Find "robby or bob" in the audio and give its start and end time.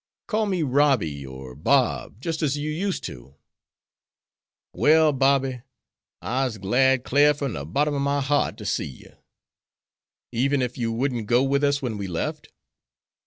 0.63-2.19